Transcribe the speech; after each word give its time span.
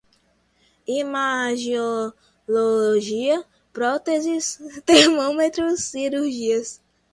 imagiologia, 0.91 3.45
próteses, 3.71 4.59
termômetros, 4.83 5.81
cirúrgicas 5.91 6.81